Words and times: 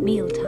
mealtime, 0.00 0.39